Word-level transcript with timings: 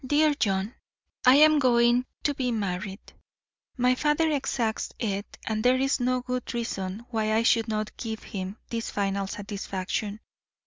DEAR 0.03 0.33
JOHN: 0.33 0.73
I 1.27 1.35
am 1.35 1.59
going 1.59 2.07
to 2.23 2.33
be 2.33 2.51
married. 2.51 3.13
My 3.77 3.93
father 3.93 4.31
exacts 4.31 4.91
it 4.97 5.37
and 5.45 5.63
there 5.63 5.77
is 5.77 5.99
no 5.99 6.21
good 6.21 6.55
reason 6.55 7.05
why 7.11 7.33
I 7.33 7.43
should 7.43 7.67
not 7.67 7.95
give 7.97 8.23
him 8.23 8.57
this 8.67 8.89
final 8.89 9.27
satisfaction. 9.27 10.19